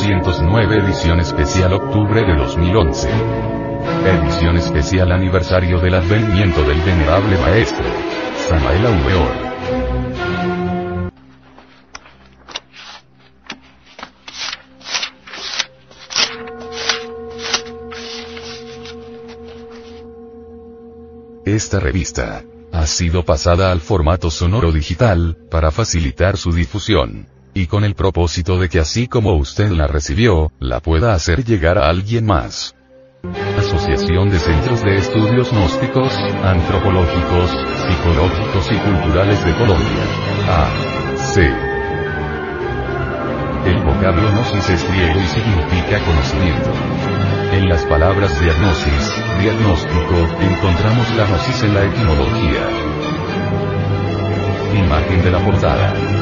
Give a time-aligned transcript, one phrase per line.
[0.00, 3.06] 209 edición especial octubre de 2011.
[4.06, 7.84] Edición especial aniversario del advenimiento del venerable maestro.
[8.48, 9.30] Samael Aumeor.
[21.44, 22.42] Esta revista
[22.72, 27.39] ha sido pasada al formato sonoro digital, para facilitar su difusión.
[27.54, 31.78] Y con el propósito de que así como usted la recibió, la pueda hacer llegar
[31.78, 32.74] a alguien más.
[33.58, 40.04] Asociación de Centros de Estudios Gnósticos, Antropológicos, Psicológicos y Culturales de Colombia.
[40.48, 41.16] A.
[41.16, 41.70] C.
[43.66, 46.72] El vocablo gnosis es griego y significa conocimiento.
[47.52, 52.62] En las palabras diagnosis, diagnóstico, encontramos la gnosis en la etimología.
[54.82, 56.19] Imagen de la portada.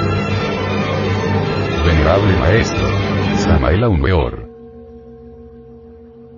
[2.23, 2.89] Maestro.
[3.37, 3.81] Samael.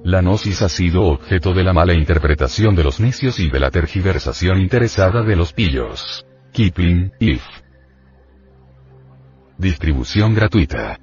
[0.05, 3.71] La gnosis ha sido objeto de la mala interpretación de los necios y de la
[3.71, 6.27] tergiversación interesada de los pillos.
[6.53, 7.43] Kipling, If.
[9.57, 10.99] Distribución gratuita.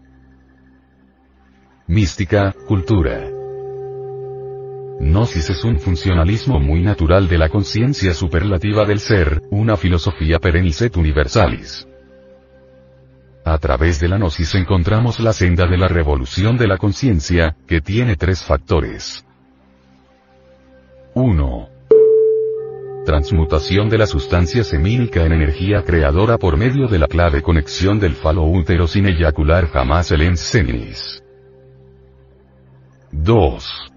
[1.87, 3.29] Mística, cultura.
[4.99, 10.95] Gnosis es un funcionalismo muy natural de la conciencia superlativa del ser, una filosofía perennicet
[10.97, 11.87] universalis.
[13.47, 17.79] A través de la gnosis encontramos la senda de la revolución de la conciencia, que
[17.79, 19.25] tiene tres factores.
[21.13, 21.69] 1.
[23.05, 28.15] Transmutación de la sustancia semínica en energía creadora por medio de la clave conexión del
[28.15, 31.23] falo útero sin eyacular jamás el ens seminis.
[33.13, 33.96] 2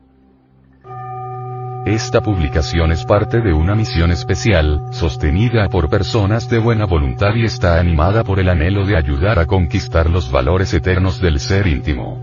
[1.85, 7.45] Esta publicación es parte de una misión especial, sostenida por personas de buena voluntad y
[7.45, 12.21] está animada por el anhelo de ayudar a conquistar los valores eternos del ser íntimo.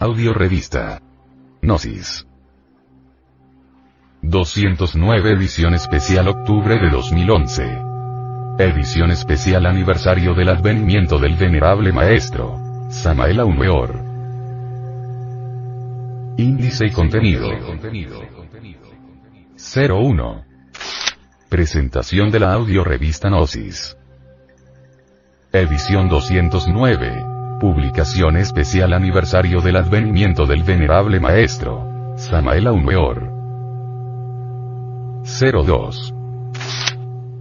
[0.00, 1.00] Audio Revista.
[1.62, 2.26] Gnosis.
[4.22, 7.78] 209 Edición Especial Octubre de 2011.
[8.58, 12.58] Edición Especial Aniversario del Advenimiento del Venerable Maestro.
[12.90, 14.07] Samael Aumeor.
[16.38, 17.50] Índice y contenido.
[19.56, 20.44] 01.
[21.48, 23.96] Presentación de la audio revista Gnosis.
[25.52, 27.58] Edición 209.
[27.58, 32.14] Publicación especial aniversario del advenimiento del venerable maestro.
[32.16, 33.32] Samael Aumeor.
[35.24, 36.14] 02.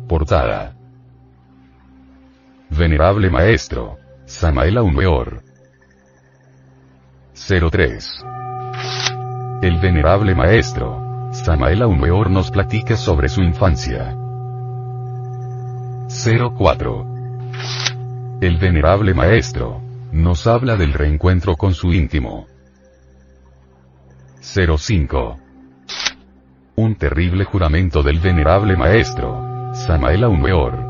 [0.07, 0.75] Portada.
[2.71, 3.97] Venerable maestro.
[4.25, 5.43] Samael Aumeor.
[7.35, 8.25] 03.
[9.59, 14.16] El venerable maestro, Samael Aumeor nos platica sobre su infancia.
[16.07, 17.06] 04.
[18.40, 19.81] El venerable maestro,
[20.12, 22.45] nos habla del reencuentro con su íntimo.
[24.41, 25.40] 05.
[26.75, 30.85] Un terrible juramento del venerable maestro, Samael Aumeor.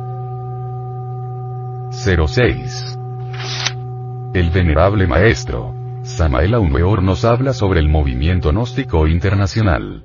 [1.92, 3.00] 06.
[4.34, 5.77] El venerable maestro,
[6.18, 10.04] Samael Aumeor nos habla sobre el movimiento gnóstico internacional.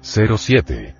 [0.00, 0.94] 07.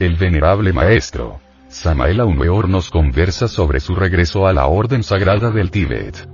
[0.00, 1.38] El venerable maestro,
[1.68, 6.28] Samael Aumeor nos conversa sobre su regreso a la Orden Sagrada del Tíbet.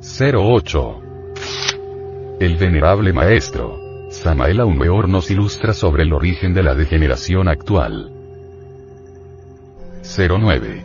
[0.00, 1.02] 08.
[2.40, 8.10] El venerable maestro, Samael Aumeor nos ilustra sobre el origen de la degeneración actual.
[10.02, 10.82] 09.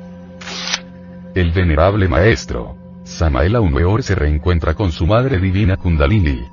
[1.33, 2.80] El venerable maestro,
[3.11, 3.73] Samael aún
[4.03, 6.47] se reencuentra con su madre divina Kundalini.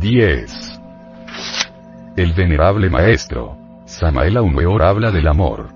[0.00, 0.80] 10.
[2.16, 3.56] El venerable maestro,
[3.86, 5.68] Samael aún habla del amor.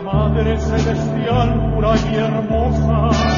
[0.00, 3.37] madre celestial pura y hermosa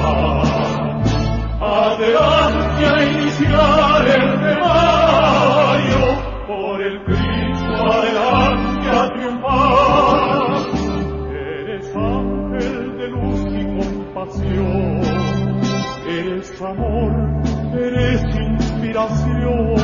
[3.39, 6.01] el temario,
[6.47, 10.57] por el Cristo adelante a triunfar.
[11.33, 15.01] Eres ángel de luz y compasión,
[16.07, 17.11] eres amor,
[17.73, 19.75] eres inspiración,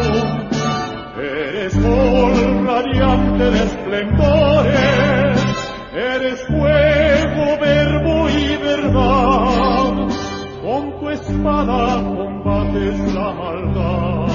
[1.18, 4.57] eres sol radiante de esplendores,
[11.38, 14.28] espada combates la maldad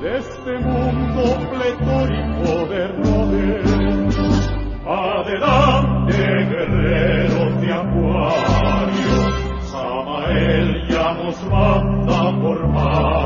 [0.00, 4.16] de este mundo pletórico de errores.
[4.84, 6.16] Adelante,
[6.50, 9.16] guerreros de acuario,
[9.70, 13.21] Samael ya nos manda a formar.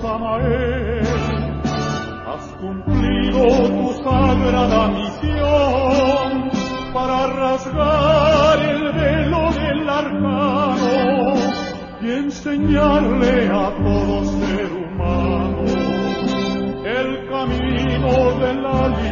[0.00, 1.06] Samael
[2.26, 3.42] has cumplido
[3.74, 6.50] tu sagrada misión
[6.92, 11.34] para rasgar el velo del arcano
[12.02, 15.64] y enseñarle a todo ser humano
[16.84, 19.07] el camino de la liberación.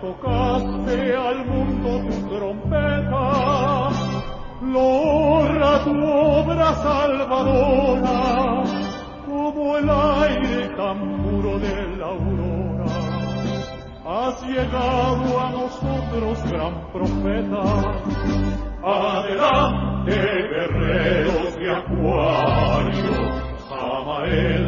[0.00, 3.90] Tocaste al mundo tu trompeta,
[4.62, 8.62] logra tu obra salvadora
[9.26, 12.58] como el aire tan puro de la aurora.
[14.06, 17.62] Has llegado a nosotros, gran profeta.
[18.82, 23.48] Adelante, guerreros de acuario.
[23.68, 24.67] Samael